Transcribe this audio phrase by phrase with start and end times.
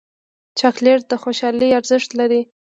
[0.59, 2.41] چاکلېټ د خوشحالۍ ارزښت لري